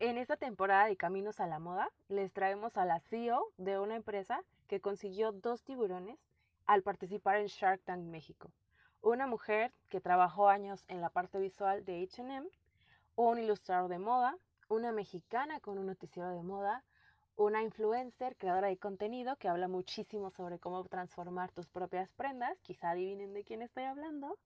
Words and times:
En 0.00 0.16
esta 0.16 0.36
temporada 0.36 0.86
de 0.86 0.96
Caminos 0.96 1.40
a 1.40 1.48
la 1.48 1.58
Moda 1.58 1.90
les 2.08 2.32
traemos 2.32 2.76
a 2.76 2.84
la 2.84 3.00
CEO 3.00 3.52
de 3.56 3.80
una 3.80 3.96
empresa 3.96 4.44
que 4.68 4.80
consiguió 4.80 5.32
dos 5.32 5.64
tiburones 5.64 6.20
al 6.66 6.84
participar 6.84 7.38
en 7.38 7.48
Shark 7.48 7.82
Tank 7.82 8.04
México. 8.04 8.52
Una 9.02 9.26
mujer 9.26 9.72
que 9.88 10.00
trabajó 10.00 10.48
años 10.48 10.84
en 10.86 11.00
la 11.00 11.10
parte 11.10 11.40
visual 11.40 11.84
de 11.84 12.00
HM, 12.06 12.46
un 13.16 13.40
ilustrador 13.40 13.90
de 13.90 13.98
moda, 13.98 14.38
una 14.68 14.92
mexicana 14.92 15.58
con 15.58 15.78
un 15.78 15.86
noticiero 15.86 16.30
de 16.30 16.44
moda, 16.44 16.84
una 17.34 17.64
influencer, 17.64 18.36
creadora 18.36 18.68
de 18.68 18.78
contenido 18.78 19.34
que 19.34 19.48
habla 19.48 19.66
muchísimo 19.66 20.30
sobre 20.30 20.60
cómo 20.60 20.84
transformar 20.84 21.50
tus 21.50 21.66
propias 21.66 22.08
prendas, 22.12 22.56
quizá 22.60 22.90
adivinen 22.90 23.34
de 23.34 23.42
quién 23.42 23.62
estoy 23.62 23.82
hablando, 23.82 24.38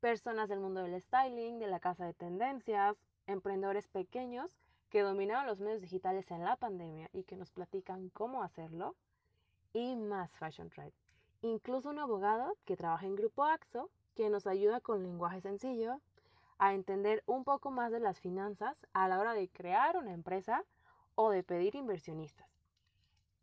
personas 0.00 0.48
del 0.48 0.60
mundo 0.60 0.82
del 0.82 0.98
styling, 1.02 1.58
de 1.58 1.66
la 1.66 1.78
casa 1.78 2.06
de 2.06 2.14
tendencias, 2.14 2.96
emprendedores 3.26 3.86
pequeños 3.88 4.50
que 4.90 5.02
dominaron 5.02 5.46
los 5.46 5.60
medios 5.60 5.80
digitales 5.80 6.30
en 6.30 6.44
la 6.44 6.56
pandemia 6.56 7.08
y 7.12 7.24
que 7.24 7.36
nos 7.36 7.50
platican 7.50 8.08
cómo 8.10 8.42
hacerlo, 8.42 8.94
y 9.72 9.96
más 9.96 10.30
Fashion 10.36 10.70
Tribe. 10.70 10.94
Incluso 11.42 11.90
un 11.90 11.98
abogado 11.98 12.56
que 12.64 12.76
trabaja 12.76 13.06
en 13.06 13.14
Grupo 13.16 13.44
AXO, 13.44 13.90
que 14.14 14.30
nos 14.30 14.46
ayuda 14.46 14.80
con 14.80 15.02
lenguaje 15.02 15.40
sencillo 15.40 16.00
a 16.58 16.74
entender 16.74 17.22
un 17.26 17.44
poco 17.44 17.70
más 17.70 17.92
de 17.92 18.00
las 18.00 18.18
finanzas 18.18 18.76
a 18.92 19.06
la 19.08 19.20
hora 19.20 19.34
de 19.34 19.48
crear 19.48 19.96
una 19.96 20.12
empresa 20.12 20.64
o 21.14 21.30
de 21.30 21.44
pedir 21.44 21.76
inversionistas. 21.76 22.48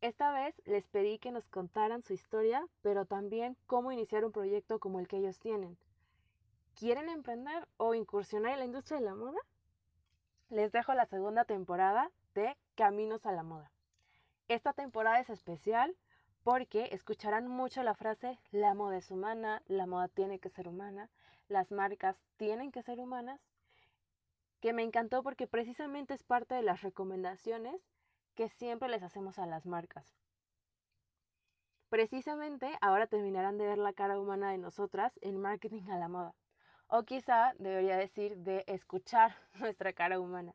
Esta 0.02 0.32
vez 0.32 0.62
les 0.66 0.86
pedí 0.88 1.18
que 1.18 1.32
nos 1.32 1.48
contaran 1.48 2.04
su 2.04 2.14
historia, 2.14 2.68
pero 2.82 3.06
también 3.06 3.56
cómo 3.66 3.92
iniciar 3.92 4.26
un 4.26 4.32
proyecto 4.32 4.80
como 4.80 5.00
el 5.00 5.08
que 5.08 5.18
ellos 5.18 5.40
tienen. 5.40 5.78
¿Quieren 6.76 7.08
emprender 7.08 7.68
o 7.78 7.94
incursionar 7.94 8.52
en 8.54 8.60
la 8.60 8.66
industria 8.66 9.00
de 9.00 9.06
la 9.06 9.16
moda? 9.16 9.40
Les 10.50 10.72
dejo 10.72 10.94
la 10.94 11.08
segunda 11.08 11.44
temporada 11.44 12.12
de 12.36 12.56
Caminos 12.76 13.26
a 13.26 13.32
la 13.32 13.42
Moda. 13.42 13.72
Esta 14.48 14.74
temporada 14.74 15.20
es 15.20 15.32
especial 15.32 15.96
porque 16.44 16.90
escucharán 16.92 17.48
mucho 17.48 17.82
la 17.82 17.96
frase 17.96 18.38
la 18.52 18.76
moda 18.76 18.98
es 18.98 19.10
humana, 19.10 19.64
la 19.66 19.88
moda 19.88 20.08
tiene 20.08 20.38
que 20.38 20.50
ser 20.50 20.68
humana, 20.68 21.10
las 21.48 21.72
marcas 21.72 22.16
tienen 22.38 22.72
que 22.72 22.84
ser 22.84 23.00
humanas, 23.00 23.42
que 24.62 24.72
me 24.72 24.84
encantó 24.84 25.24
porque 25.24 25.48
precisamente 25.48 26.14
es 26.14 26.22
parte 26.22 26.54
de 26.54 26.62
las 26.62 26.84
recomendaciones 26.84 27.82
que 28.36 28.48
siempre 28.50 28.88
les 28.90 29.02
hacemos 29.02 29.40
a 29.40 29.48
las 29.48 29.66
marcas. 29.66 30.16
Precisamente 31.90 32.78
ahora 32.82 33.08
terminarán 33.08 33.58
de 33.58 33.66
ver 33.66 33.80
la 33.80 33.94
cara 33.94 34.20
humana 34.20 34.52
de 34.52 34.60
nosotras 34.60 35.18
en 35.22 35.42
marketing 35.42 35.90
a 35.90 35.98
la 35.98 36.08
moda. 36.08 36.36
O 36.88 37.04
quizá 37.04 37.54
debería 37.58 37.98
decir 37.98 38.38
de 38.38 38.64
escuchar 38.68 39.36
nuestra 39.60 39.94
cara 39.94 40.20
humana. 40.20 40.54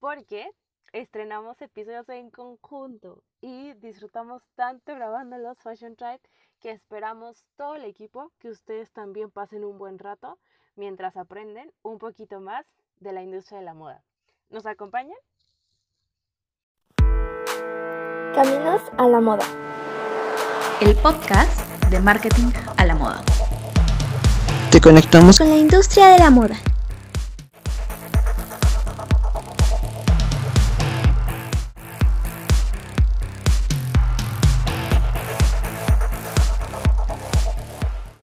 Porque 0.00 0.50
estrenamos 0.92 1.60
episodios 1.60 2.08
en 2.08 2.30
conjunto 2.30 3.22
y 3.40 3.74
disfrutamos 3.74 4.42
tanto 4.54 4.94
grabando 4.94 5.36
los 5.36 5.58
Fashion 5.58 5.96
Tribe 5.96 6.20
que 6.60 6.70
esperamos 6.70 7.44
todo 7.56 7.76
el 7.76 7.84
equipo 7.84 8.32
que 8.38 8.48
ustedes 8.48 8.90
también 8.92 9.30
pasen 9.30 9.64
un 9.64 9.78
buen 9.78 9.98
rato 9.98 10.38
mientras 10.76 11.16
aprenden 11.16 11.72
un 11.82 11.98
poquito 11.98 12.40
más 12.40 12.64
de 13.00 13.12
la 13.12 13.22
industria 13.22 13.58
de 13.58 13.64
la 13.64 13.74
moda. 13.74 14.02
¿Nos 14.50 14.66
acompañan? 14.66 15.18
Caminos 18.34 18.82
a 18.96 19.08
la 19.08 19.20
moda. 19.20 19.44
El 20.80 20.94
podcast 20.96 21.60
de 21.90 22.00
marketing 22.00 22.52
a 22.76 22.84
la 22.84 22.94
moda. 22.94 23.22
Te 24.70 24.82
conectamos 24.82 25.38
con 25.38 25.48
la 25.48 25.56
industria 25.56 26.08
de 26.08 26.18
la 26.18 26.30
moda. 26.30 26.56